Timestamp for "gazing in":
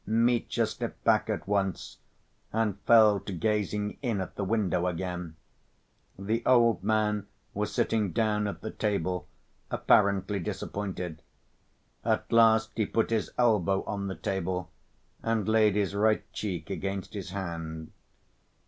3.31-4.19